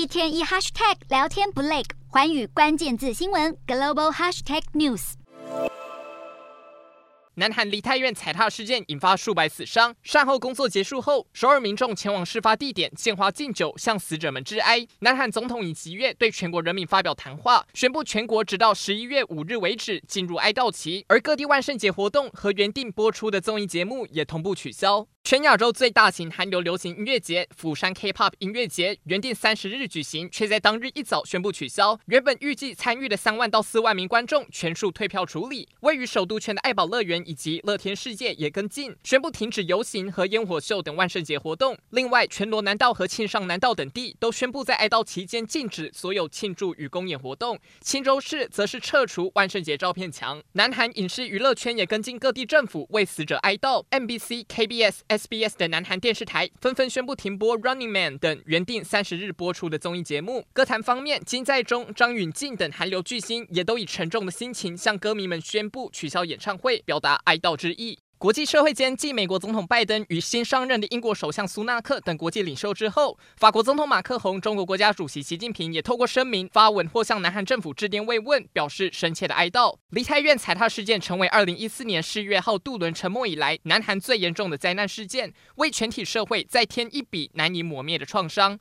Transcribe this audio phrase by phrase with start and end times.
[0.00, 5.12] 一天一 hashtag 聊天不累，环宇关键字新闻 global hashtag news。
[7.34, 14.86] 南韩梨泰院踩踏事件引发数百死伤，善后工作结束后，首尔民众前往事发地点献花敬酒，向死者们致哀。
[15.00, 25.06] 南韩总统尹锡悦对全国人民发表谈话，宣布全国直到十一月五日为止进入哀悼期，而各地万圣节活动和原定播出的综艺节目也同步取消。
[25.22, 32.00] 全亚洲最大型韩流流行音乐节釜山 K-pop 音乐节原定三十日举行，却在当日一早宣布取消。
[32.06, 35.68] 原本预计参与的三万到四万名观众全数退票处理。
[35.82, 41.78] 位于首都圈的爱宝乐园以及乐天世界也跟进，宣布停止游行和烟火秀等万圣节活动。
[41.90, 47.56] 另外，全罗南道和庆尚南道等地都宣布在哀悼期间禁止所有庆祝与公演活动。
[47.80, 50.42] 青州市则是撤除万圣节照片墙。
[50.54, 53.84] 南韩影视娱乐圈也跟进各地政府为死者哀悼。
[53.90, 55.02] MBC、KBS。
[55.10, 60.46] SBS 的南韩电视台纷纷宣布停播《Running Man》等原定三十日播出的综艺节目。
[60.52, 67.98] 歌坛方面，金在中、张允静等韩流巨星也都以沉重的心情向歌迷们宣布取消演唱会，表达哀悼之意。
[68.20, 79.74] 国际社会间，继美国总统拜登与新上任的英国首相苏纳克等国际领袖之后，法国总统马克宏、中国国家主席习近平也透过声明发文或向南韩政府致电慰问，表示深切的哀悼。
[79.88, 88.58] 梨泰院踩踏事件成为二零一四年世越号渡轮沉没以来南韩最严重的灾难事件，为全体社会再添一笔难以磨灭的创伤。